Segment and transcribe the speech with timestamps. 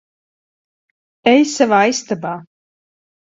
[1.33, 2.35] Ej savā istabā.